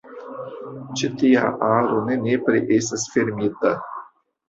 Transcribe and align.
Ĉi 1.01 1.09
tia 1.19 1.45
aro 1.69 2.01
ne 2.09 2.19
nepre 2.25 2.65
estas 2.81 3.09
fermita. 3.15 3.79